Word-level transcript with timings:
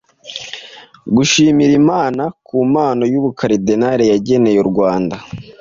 gushimira 1.15 1.71
Imana 1.81 2.23
ku 2.45 2.57
mpano 2.71 3.03
y’Ubukaridinali 3.13 4.03
yageneye 4.11 4.57
u 4.63 4.67
Rwanda, 4.71 5.15